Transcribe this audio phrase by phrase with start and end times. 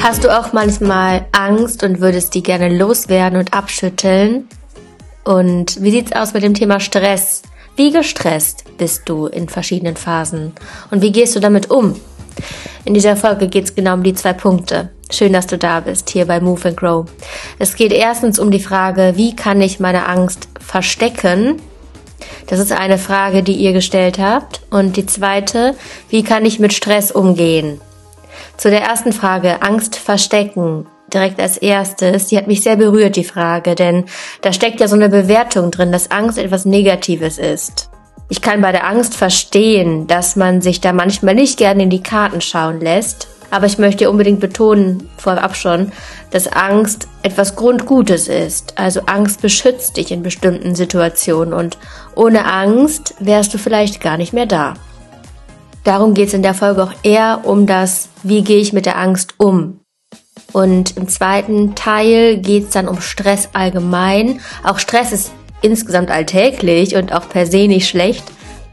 [0.00, 4.48] Hast du auch manchmal Angst und würdest die gerne loswerden und abschütteln?
[5.22, 7.42] Und wie sieht's aus mit dem Thema Stress?
[7.76, 10.54] Wie gestresst bist du in verschiedenen Phasen?
[10.90, 11.94] Und wie gehst du damit um?
[12.84, 14.90] In dieser Folge geht's genau um die zwei Punkte.
[15.08, 17.06] Schön, dass du da bist, hier bei Move and Grow.
[17.60, 21.62] Es geht erstens um die Frage, wie kann ich meine Angst verstecken?
[22.46, 24.60] Das ist eine Frage, die ihr gestellt habt.
[24.70, 25.74] Und die zweite,
[26.08, 27.80] wie kann ich mit Stress umgehen?
[28.56, 33.24] Zu der ersten Frage, Angst verstecken, direkt als erstes, die hat mich sehr berührt, die
[33.24, 34.04] Frage, denn
[34.40, 37.90] da steckt ja so eine Bewertung drin, dass Angst etwas Negatives ist.
[38.28, 42.02] Ich kann bei der Angst verstehen, dass man sich da manchmal nicht gerne in die
[42.02, 45.92] Karten schauen lässt, aber ich möchte unbedingt betonen, vorab schon,
[46.30, 48.78] dass Angst etwas Grundgutes ist.
[48.78, 51.76] Also Angst beschützt dich in bestimmten Situationen und
[52.14, 54.74] ohne Angst wärst du vielleicht gar nicht mehr da.
[55.84, 58.96] Darum geht es in der Folge auch eher um das, wie gehe ich mit der
[58.96, 59.80] Angst um.
[60.52, 64.40] Und im zweiten Teil geht es dann um Stress allgemein.
[64.64, 68.24] Auch Stress ist insgesamt alltäglich und auch per se nicht schlecht.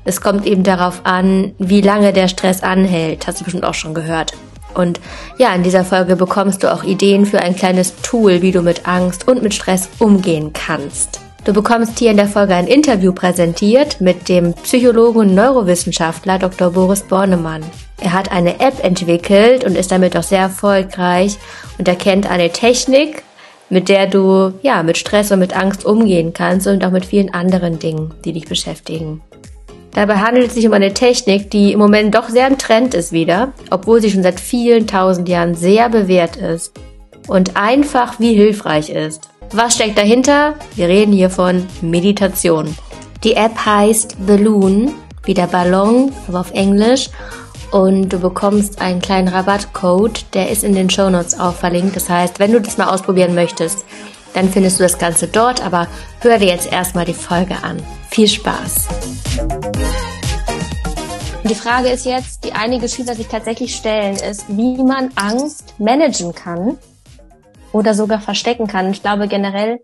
[0.06, 3.28] Es kommt eben darauf an, wie lange der Stress anhält.
[3.28, 4.34] Hast du bestimmt auch schon gehört.
[4.73, 5.00] Und
[5.38, 8.88] ja, in dieser Folge bekommst du auch Ideen für ein kleines Tool, wie du mit
[8.88, 11.22] Angst und mit Stress umgehen kannst.
[11.45, 16.72] Du bekommst hier in der Folge ein Interview präsentiert mit dem Psychologen und Neurowissenschaftler Dr.
[16.72, 17.64] Boris Bornemann.
[18.02, 21.38] Er hat eine App entwickelt und ist damit auch sehr erfolgreich
[21.78, 23.23] und er kennt eine Technik,
[23.70, 27.34] mit der du ja mit Stress und mit Angst umgehen kannst und auch mit vielen
[27.34, 29.22] anderen Dingen, die dich beschäftigen.
[29.94, 33.12] Dabei handelt es sich um eine Technik, die im Moment doch sehr im Trend ist
[33.12, 36.73] wieder, obwohl sie schon seit vielen tausend Jahren sehr bewährt ist
[37.28, 39.30] und einfach wie hilfreich ist.
[39.52, 40.56] Was steckt dahinter?
[40.76, 42.76] Wir reden hier von Meditation.
[43.23, 47.09] Die App heißt Balloon, wie der Ballon, aber auf Englisch.
[47.72, 51.96] Und du bekommst einen kleinen Rabattcode, der ist in den Show Notes auch verlinkt.
[51.96, 53.86] Das heißt, wenn du das mal ausprobieren möchtest,
[54.34, 55.63] dann findest du das Ganze dort.
[55.63, 55.88] Aber
[56.22, 57.78] hör dir jetzt erstmal die Folge an.
[58.09, 58.88] Viel Spaß!
[61.50, 66.36] Die Frage ist jetzt, die einige Schüler sich tatsächlich stellen, ist, wie man Angst managen
[66.36, 66.78] kann
[67.72, 68.92] oder sogar verstecken kann.
[68.92, 69.80] Ich glaube generell,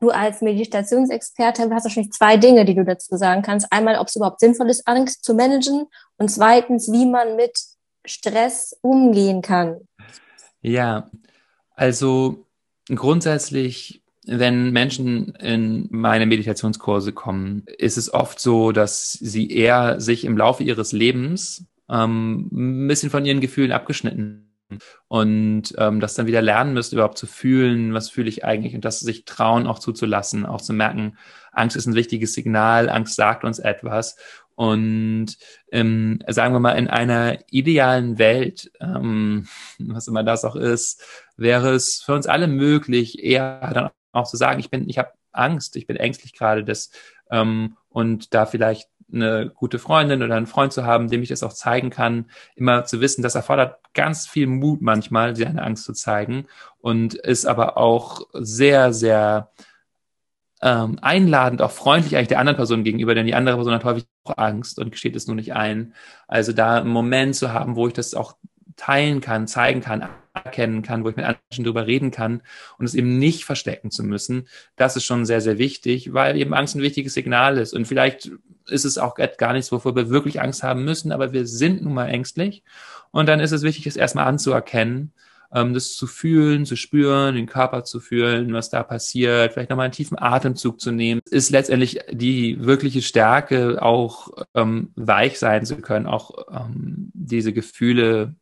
[0.00, 3.66] du als Meditationsexperte hast wahrscheinlich zwei Dinge, die du dazu sagen kannst.
[3.70, 7.52] Einmal, ob es überhaupt sinnvoll ist, Angst zu managen und zweitens, wie man mit
[8.06, 9.86] Stress umgehen kann.
[10.62, 11.10] Ja,
[11.74, 12.46] also
[12.88, 20.24] grundsätzlich, wenn Menschen in meine Meditationskurse kommen, ist es oft so, dass sie eher sich
[20.24, 24.50] im Laufe ihres Lebens ähm, ein bisschen von ihren Gefühlen abgeschnitten
[25.08, 28.84] und ähm, das dann wieder lernen müsst, überhaupt zu fühlen, was fühle ich eigentlich und
[28.84, 31.16] das sich trauen auch zuzulassen, auch zu merken,
[31.52, 34.16] Angst ist ein wichtiges Signal, Angst sagt uns etwas.
[34.56, 35.36] Und
[35.72, 39.48] ähm, sagen wir mal, in einer idealen Welt, ähm,
[39.78, 41.02] was immer das auch ist,
[41.36, 45.12] wäre es für uns alle möglich, eher dann auch zu sagen, ich bin, ich habe
[45.32, 46.90] Angst, ich bin ängstlich gerade, das
[47.30, 51.42] ähm, und da vielleicht eine gute Freundin oder einen Freund zu haben, dem ich das
[51.42, 52.26] auch zeigen kann,
[52.56, 56.46] immer zu wissen, das erfordert ganz viel Mut manchmal, seine Angst zu zeigen
[56.80, 59.50] und ist aber auch sehr, sehr
[60.62, 64.06] ähm, einladend, auch freundlich eigentlich der anderen Person gegenüber, denn die andere Person hat häufig
[64.24, 65.94] auch Angst und gesteht es nur nicht ein.
[66.26, 68.36] Also da einen Moment zu haben, wo ich das auch
[68.76, 70.08] teilen kann, zeigen kann,
[70.44, 72.42] erkennen kann, wo ich mit anderen Menschen drüber reden kann
[72.78, 76.54] und es eben nicht verstecken zu müssen, das ist schon sehr, sehr wichtig, weil eben
[76.54, 77.72] Angst ein wichtiges Signal ist.
[77.72, 78.30] Und vielleicht
[78.68, 81.94] ist es auch gar nichts, wovor wir wirklich Angst haben müssen, aber wir sind nun
[81.94, 82.62] mal ängstlich.
[83.10, 85.12] Und dann ist es wichtig, es erstmal anzuerkennen,
[85.52, 89.84] ähm, das zu fühlen, zu spüren, den Körper zu fühlen, was da passiert, vielleicht nochmal
[89.84, 95.76] einen tiefen Atemzug zu nehmen, ist letztendlich die wirkliche Stärke, auch ähm, weich sein zu
[95.76, 98.34] können, auch ähm, diese Gefühle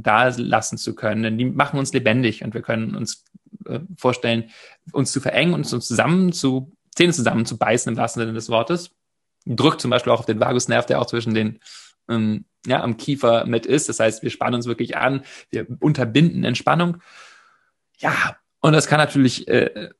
[0.00, 3.24] da lassen zu können, denn die machen uns lebendig und wir können uns
[3.66, 4.50] äh, vorstellen,
[4.92, 8.48] uns zu verengen und uns zusammen zu, Zähne zusammen zu beißen im wahrsten Sinne des
[8.48, 8.90] Wortes.
[9.46, 11.60] Drückt zum Beispiel auch auf den Vagusnerv, der auch zwischen den
[12.08, 13.88] ähm, ja, am Kiefer mit ist.
[13.88, 16.98] Das heißt, wir spannen uns wirklich an, wir unterbinden Entspannung.
[17.98, 19.90] Ja, und das kann natürlich äh,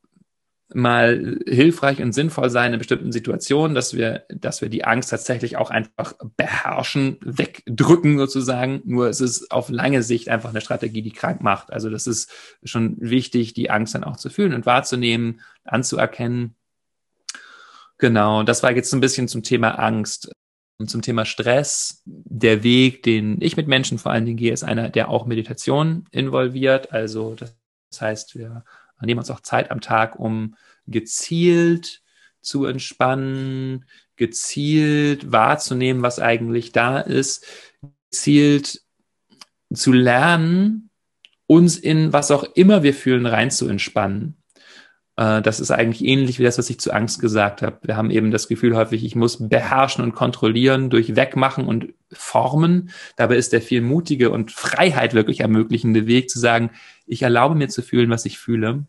[0.75, 5.57] mal hilfreich und sinnvoll sein in bestimmten Situationen, dass wir, dass wir die Angst tatsächlich
[5.57, 8.83] auch einfach beherrschen, wegdrücken sozusagen.
[8.85, 11.73] Nur es ist auf lange Sicht einfach eine Strategie, die krank macht.
[11.73, 12.31] Also das ist
[12.63, 16.55] schon wichtig, die Angst dann auch zu fühlen und wahrzunehmen, anzuerkennen.
[17.99, 20.31] Genau, das war jetzt ein bisschen zum Thema Angst.
[20.77, 24.65] Und zum Thema Stress, der Weg, den ich mit Menschen vor allen Dingen gehe, ist
[24.65, 26.93] einer, der auch Meditation involviert.
[26.93, 27.55] Also das
[28.01, 28.65] heißt, wir
[29.05, 30.57] nehmen uns auch Zeit am Tag, um
[30.87, 32.03] gezielt
[32.41, 33.87] zu entspannen,
[34.17, 37.47] gezielt wahrzunehmen, was eigentlich da ist,
[38.11, 38.83] gezielt
[39.73, 40.91] zu lernen,
[41.47, 44.37] uns in was auch immer wir fühlen, rein zu entspannen.
[45.17, 47.79] Äh, das ist eigentlich ähnlich wie das, was ich zu Angst gesagt habe.
[47.83, 52.91] Wir haben eben das Gefühl häufig, ich muss beherrschen und kontrollieren durch Wegmachen und Formen.
[53.17, 56.71] Dabei ist der viel mutige und Freiheit wirklich ermöglichende Weg zu sagen,
[57.07, 58.87] ich erlaube mir zu fühlen, was ich fühle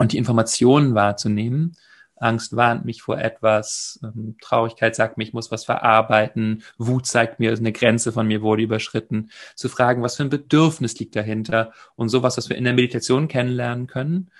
[0.00, 1.76] und die Informationen wahrzunehmen.
[2.16, 7.38] Angst warnt mich vor etwas, ähm, Traurigkeit sagt mir, ich muss was verarbeiten, Wut zeigt
[7.38, 11.72] mir, eine Grenze von mir wurde überschritten, zu fragen, was für ein Bedürfnis liegt dahinter
[11.96, 14.30] und sowas, was wir in der Meditation kennenlernen können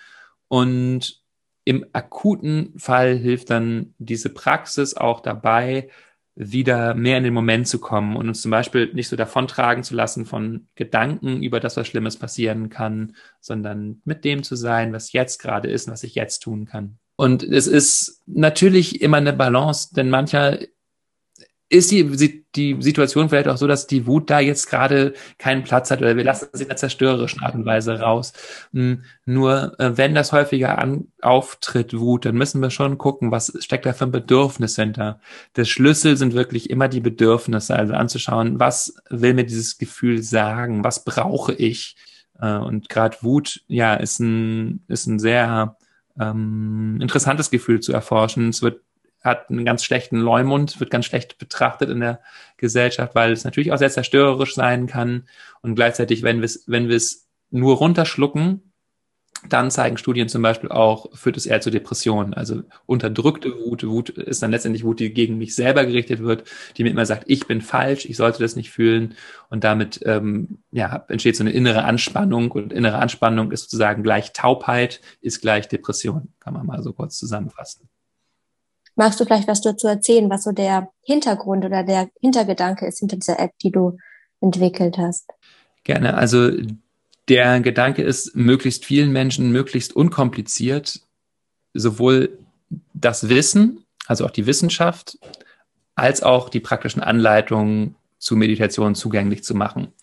[0.48, 1.20] und
[1.64, 5.90] im akuten Fall hilft dann diese Praxis auch dabei,
[6.34, 9.94] wieder mehr in den Moment zu kommen und uns zum Beispiel nicht so davontragen zu
[9.94, 15.12] lassen von Gedanken über das, was Schlimmes passieren kann, sondern mit dem zu sein, was
[15.12, 16.98] jetzt gerade ist und was ich jetzt tun kann.
[17.16, 20.58] Und es ist natürlich immer eine Balance, denn mancher
[21.70, 25.90] ist die, die Situation vielleicht auch so, dass die Wut da jetzt gerade keinen Platz
[25.92, 28.32] hat oder wir lassen sie in einer zerstörerischen Art und Weise raus.
[28.72, 33.52] Hm, nur äh, wenn das häufiger an, auftritt, Wut, dann müssen wir schon gucken, was
[33.60, 35.20] steckt da für ein Bedürfnis hinter.
[35.54, 40.82] Der Schlüssel sind wirklich immer die Bedürfnisse, also anzuschauen, was will mir dieses Gefühl sagen,
[40.82, 41.94] was brauche ich.
[42.40, 45.76] Äh, und gerade Wut, ja, ist ein, ist ein sehr
[46.18, 48.48] ähm, interessantes Gefühl zu erforschen.
[48.48, 48.80] Es wird
[49.20, 52.20] hat einen ganz schlechten Leumund, wird ganz schlecht betrachtet in der
[52.56, 55.28] Gesellschaft, weil es natürlich auch sehr zerstörerisch sein kann.
[55.62, 58.70] Und gleichzeitig, wenn wir es, wenn wir es nur runterschlucken,
[59.48, 62.34] dann zeigen Studien zum Beispiel auch, führt es eher zu Depressionen.
[62.34, 66.44] Also unterdrückte Wut, Wut ist dann letztendlich Wut, die gegen mich selber gerichtet wird,
[66.76, 69.14] die mir immer sagt, ich bin falsch, ich sollte das nicht fühlen.
[69.48, 74.32] Und damit ähm, ja, entsteht so eine innere Anspannung und innere Anspannung ist sozusagen gleich
[74.32, 77.88] Taubheit, ist gleich Depression, kann man mal so kurz zusammenfassen.
[79.00, 83.16] Magst du vielleicht was dazu erzählen, was so der Hintergrund oder der Hintergedanke ist hinter
[83.16, 83.96] dieser App, die du
[84.42, 85.30] entwickelt hast?
[85.84, 86.18] Gerne.
[86.18, 86.50] Also
[87.26, 91.00] der Gedanke ist, möglichst vielen Menschen möglichst unkompliziert
[91.72, 92.36] sowohl
[92.92, 95.18] das Wissen, also auch die Wissenschaft,
[95.94, 99.94] als auch die praktischen Anleitungen zu Meditation zugänglich zu machen.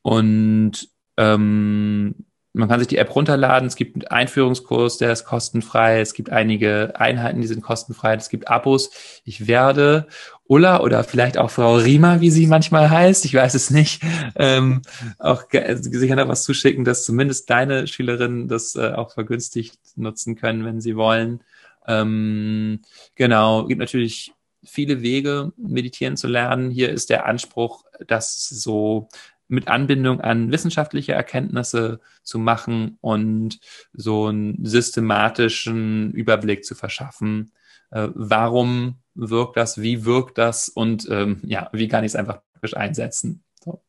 [0.00, 0.88] Und
[1.18, 2.14] ähm,
[2.52, 3.68] man kann sich die App runterladen.
[3.68, 6.00] Es gibt einen Einführungskurs, der ist kostenfrei.
[6.00, 8.14] Es gibt einige Einheiten, die sind kostenfrei.
[8.14, 8.90] Es gibt Abos.
[9.24, 10.08] Ich werde
[10.48, 14.02] Ulla oder vielleicht auch Frau Riemer, wie sie manchmal heißt, ich weiß es nicht,
[14.34, 14.82] ähm,
[15.18, 20.64] auch sicher noch was zuschicken, dass zumindest deine Schülerinnen das äh, auch vergünstigt nutzen können,
[20.64, 21.44] wenn sie wollen.
[21.86, 22.80] Ähm,
[23.14, 24.32] genau, gibt natürlich
[24.64, 26.70] viele Wege, meditieren zu lernen.
[26.70, 29.08] Hier ist der Anspruch, dass so
[29.50, 33.58] mit Anbindung an wissenschaftliche Erkenntnisse zu machen und
[33.92, 37.52] so einen systematischen Überblick zu verschaffen.
[37.90, 39.80] Äh, warum wirkt das?
[39.80, 40.68] Wie wirkt das?
[40.68, 43.42] Und ähm, ja, wie kann ich es einfach praktisch einsetzen?
[43.64, 43.80] So.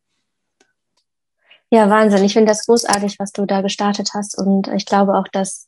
[1.69, 2.23] Ja, Wahnsinn.
[2.23, 4.37] Ich finde das großartig, was du da gestartet hast.
[4.37, 5.67] Und ich glaube auch, dass,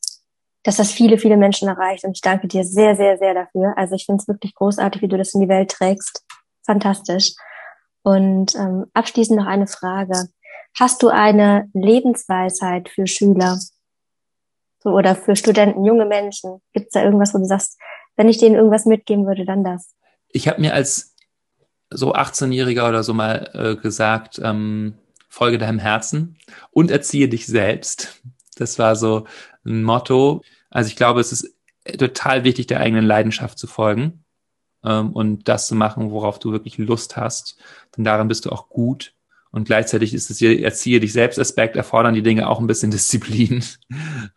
[0.63, 2.03] dass das viele, viele Menschen erreicht.
[2.03, 3.73] Und ich danke dir sehr, sehr, sehr dafür.
[3.77, 6.25] Also ich finde es wirklich großartig, wie du das in die Welt trägst.
[6.65, 7.35] Fantastisch.
[8.03, 10.27] Und ähm, abschließend noch eine Frage.
[10.77, 13.59] Hast du eine Lebensweisheit für Schüler
[14.79, 16.61] so, oder für Studenten, junge Menschen?
[16.73, 17.79] Gibt es da irgendwas, wo du sagst,
[18.15, 19.93] wenn ich denen irgendwas mitgeben würde, dann das?
[20.29, 21.15] Ich habe mir als
[21.89, 24.95] so 18-Jähriger oder so mal äh, gesagt, ähm,
[25.29, 26.37] folge deinem Herzen
[26.71, 28.21] und erziehe dich selbst.
[28.57, 29.25] Das war so
[29.65, 30.41] ein Motto.
[30.69, 31.55] Also ich glaube, es ist
[31.97, 34.22] total wichtig, der eigenen Leidenschaft zu folgen
[34.83, 37.57] ähm, und das zu machen, worauf du wirklich Lust hast.
[37.95, 39.13] Denn daran bist du auch gut.
[39.51, 42.91] Und gleichzeitig ist es hier, erziehe dich selbst Aspekt, erfordern die Dinge auch ein bisschen
[42.91, 43.63] Disziplin.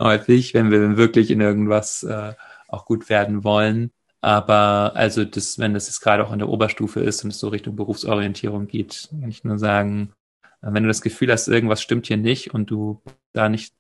[0.01, 2.35] Häufig, wenn wir wirklich in irgendwas äh,
[2.69, 3.93] auch gut werden wollen.
[4.21, 7.49] Aber also das, wenn das jetzt gerade auch in der Oberstufe ist und es so
[7.49, 10.13] Richtung Berufsorientierung geht, kann ich nur sagen,
[10.63, 13.75] äh, wenn du das Gefühl hast, irgendwas stimmt hier nicht und du da nicht,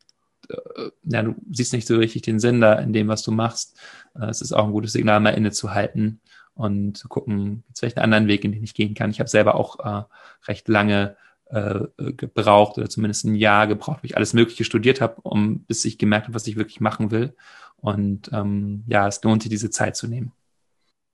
[0.48, 3.78] äh, ja, du siehst nicht so richtig den Sinn da in dem, was du machst,
[4.14, 6.20] äh, es ist auch ein gutes Signal, mal innezuhalten
[6.56, 9.10] und zu gucken, jetzt vielleicht einen anderen Weg, in den ich gehen kann.
[9.10, 10.04] Ich habe selber auch äh,
[10.48, 11.16] recht lange
[11.50, 15.84] äh, gebraucht oder zumindest ein Jahr gebraucht, wo ich alles Mögliche studiert habe, um bis
[15.84, 17.36] ich gemerkt habe, was ich wirklich machen will.
[17.76, 20.32] Und ähm, ja, es lohnt sich, diese Zeit zu nehmen.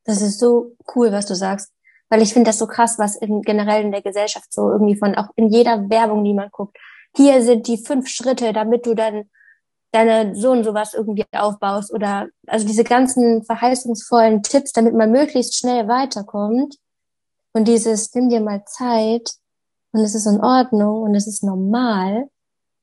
[0.05, 1.73] Das ist so cool, was du sagst.
[2.09, 5.15] Weil ich finde das so krass, was in, generell in der Gesellschaft so irgendwie von,
[5.15, 6.77] auch in jeder Werbung, die man guckt,
[7.17, 9.25] hier sind die fünf Schritte, damit du dann
[9.93, 15.57] deine so und sowas irgendwie aufbaust oder also diese ganzen verheißungsvollen Tipps, damit man möglichst
[15.57, 16.77] schnell weiterkommt
[17.53, 19.31] und dieses nimm dir mal Zeit
[19.93, 22.29] und es ist in Ordnung und es ist normal.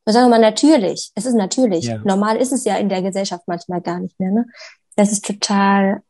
[0.05, 1.85] Und sagen wir mal natürlich, es ist natürlich.
[1.85, 1.97] Ja.
[2.03, 4.31] Normal ist es ja in der Gesellschaft manchmal gar nicht mehr.
[4.31, 4.45] Ne?
[4.95, 6.03] Das ist total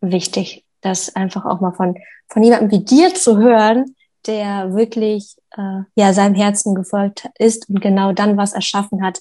[0.00, 0.64] wichtig.
[0.80, 1.96] das einfach auch mal von,
[2.28, 3.96] von jemandem wie dir zu hören,
[4.26, 9.20] der wirklich äh, ja seinem Herzen gefolgt ist und genau dann was erschaffen hat,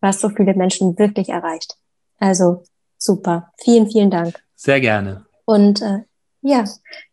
[0.00, 1.76] was so viele Menschen wirklich erreicht.
[2.18, 2.64] Also
[2.96, 3.52] super.
[3.62, 4.40] Vielen, vielen Dank.
[4.54, 5.26] Sehr gerne.
[5.44, 6.00] Und äh,
[6.42, 6.64] ja,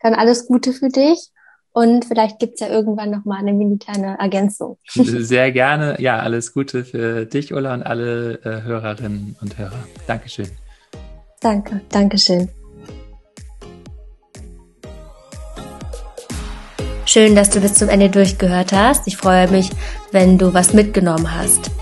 [0.02, 1.32] dann alles Gute für dich.
[1.72, 4.78] Und vielleicht gibt's ja irgendwann nochmal eine mini kleine Ergänzung.
[4.94, 6.00] Sehr gerne.
[6.00, 9.84] Ja, alles Gute für dich, Ulla, und alle äh, Hörerinnen und Hörer.
[10.08, 10.48] Dankeschön.
[11.42, 12.48] Danke, Dankeschön.
[17.06, 19.06] Schön, dass du bis zum Ende durchgehört hast.
[19.08, 19.70] Ich freue mich,
[20.12, 21.75] wenn du was mitgenommen hast.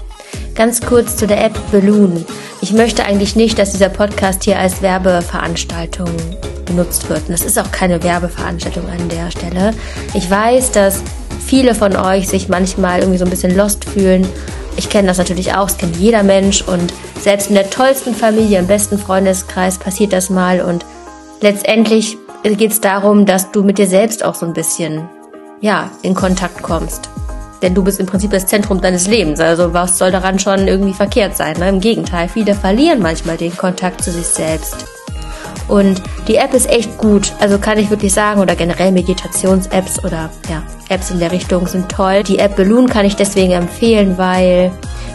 [0.56, 2.26] Ganz kurz zu der App Balloon.
[2.62, 6.10] Ich möchte eigentlich nicht, dass dieser Podcast hier als Werbeveranstaltung
[6.66, 7.22] benutzt wird.
[7.22, 9.74] Und das ist auch keine Werbeveranstaltung an der Stelle.
[10.14, 11.02] Ich weiß, dass
[11.44, 14.28] viele von euch sich manchmal irgendwie so ein bisschen lost fühlen.
[14.78, 18.60] Ich kenne das natürlich auch, es kennt jeder Mensch und selbst in der tollsten Familie,
[18.60, 20.86] im besten Freundeskreis passiert das mal und
[21.42, 25.08] letztendlich geht es darum, dass du mit dir selbst auch so ein bisschen,
[25.62, 27.10] ja, in Kontakt kommst.
[27.64, 29.40] Denn du bist im Prinzip das Zentrum deines Lebens.
[29.40, 31.58] Also was soll daran schon irgendwie verkehrt sein?
[31.58, 31.70] Ne?
[31.70, 34.86] Im Gegenteil, viele verlieren manchmal den Kontakt zu sich selbst.
[35.70, 40.30] Und die App ist echt gut, also kann ich wirklich sagen, oder generell Meditations-Apps oder
[40.50, 42.24] ja, Apps in der Richtung sind toll.
[42.24, 44.72] Die App Balloon kann ich deswegen empfehlen, weil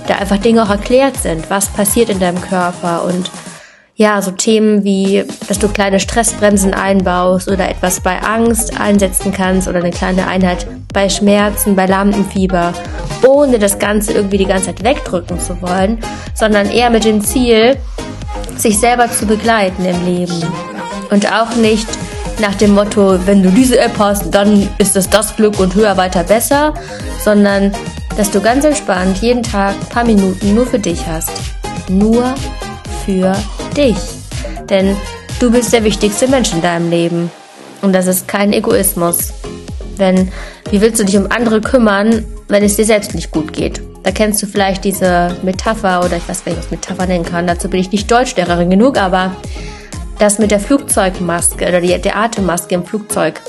[0.06, 3.30] da einfach Dinge auch erklärt sind, was passiert in deinem Körper und
[3.94, 9.68] ja, so Themen wie, dass du kleine Stressbremsen einbaust oder etwas bei Angst einsetzen kannst
[9.68, 12.72] oder eine kleine Einheit bei Schmerzen, bei Lampenfieber,
[13.26, 15.98] ohne das Ganze irgendwie die ganze Zeit wegdrücken zu wollen,
[16.34, 17.76] sondern eher mit dem Ziel,
[18.56, 20.42] sich selber zu begleiten im Leben.
[21.10, 21.88] Und auch nicht
[22.40, 25.96] nach dem Motto, wenn du diese App hast, dann ist es das Glück und höher,
[25.96, 26.74] weiter, besser,
[27.24, 27.72] sondern
[28.16, 31.30] dass du ganz entspannt jeden Tag ein paar Minuten nur für dich hast.
[31.88, 32.34] Nur
[33.04, 33.32] für
[33.76, 33.96] dich.
[34.68, 34.96] Denn
[35.38, 37.30] du bist der wichtigste Mensch in deinem Leben.
[37.80, 39.32] Und das ist kein Egoismus.
[39.98, 40.30] Denn
[40.70, 43.80] wie willst du dich um andere kümmern, wenn es dir selbst nicht gut geht?
[44.02, 47.46] Da kennst du vielleicht diese Metapher oder ich weiß gar nicht, was Metapher nennen kann.
[47.46, 49.32] Dazu bin ich nicht Deutschlehrerin genug, aber
[50.18, 53.40] das mit der Flugzeugmaske oder die, der Atemmaske im Flugzeug.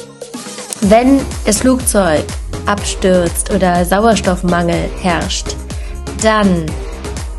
[0.81, 2.23] Wenn das Flugzeug
[2.65, 5.55] abstürzt oder Sauerstoffmangel herrscht,
[6.21, 6.65] dann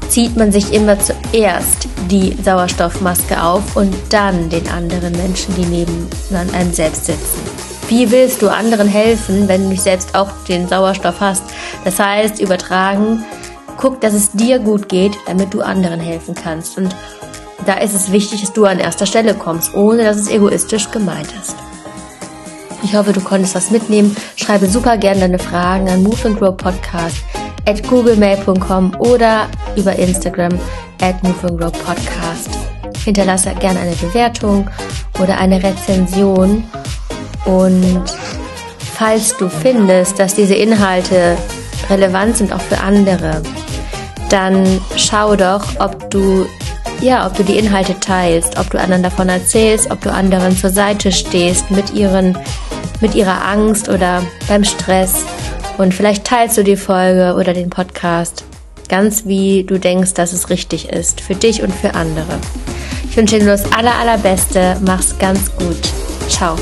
[0.08, 6.08] zieht man sich immer zuerst die Sauerstoffmaske auf und dann den anderen Menschen, die neben
[6.52, 7.69] einem selbst sitzen.
[7.90, 11.42] Wie willst du anderen helfen, wenn du nicht selbst auch den Sauerstoff hast?
[11.84, 13.24] Das heißt, übertragen,
[13.78, 16.78] guck, dass es dir gut geht, damit du anderen helfen kannst.
[16.78, 16.94] Und
[17.66, 21.34] da ist es wichtig, dass du an erster Stelle kommst, ohne dass es egoistisch gemeint
[21.42, 21.56] ist.
[22.84, 24.16] Ich hoffe, du konntest was mitnehmen.
[24.36, 27.16] Schreibe super gerne deine Fragen an Move and Grow Podcast
[27.66, 30.52] at googlemail.com oder über Instagram
[31.02, 32.50] at Move and Grow Podcast.
[33.04, 34.70] Hinterlasse gerne eine Bewertung
[35.20, 36.62] oder eine Rezension.
[37.44, 38.02] Und
[38.94, 41.36] falls du findest, dass diese Inhalte
[41.88, 43.42] relevant sind auch für andere,
[44.28, 46.46] dann schau doch, ob du
[47.00, 50.68] ja, ob du die Inhalte teilst, ob du anderen davon erzählst, ob du anderen zur
[50.68, 52.36] Seite stehst mit ihren
[53.00, 55.24] mit ihrer Angst oder beim Stress
[55.78, 58.44] und vielleicht teilst du die Folge oder den Podcast
[58.90, 62.38] ganz wie du denkst, dass es richtig ist für dich und für andere.
[63.08, 64.76] Ich wünsche dir nur das aller allerbeste.
[64.84, 65.80] Mach's ganz gut.
[66.28, 66.56] Ciao.